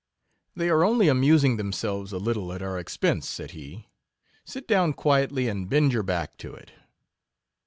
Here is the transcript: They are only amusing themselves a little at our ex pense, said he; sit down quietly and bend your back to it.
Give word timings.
They 0.55 0.71
are 0.71 0.83
only 0.83 1.09
amusing 1.09 1.57
themselves 1.57 2.11
a 2.11 2.17
little 2.17 2.51
at 2.53 2.63
our 2.63 2.79
ex 2.79 2.97
pense, 2.97 3.29
said 3.29 3.51
he; 3.51 3.85
sit 4.43 4.67
down 4.67 4.93
quietly 4.93 5.47
and 5.47 5.69
bend 5.69 5.93
your 5.93 6.01
back 6.01 6.37
to 6.39 6.55
it. 6.55 6.71